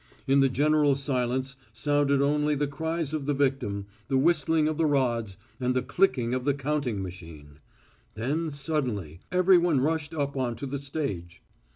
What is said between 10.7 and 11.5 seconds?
stage.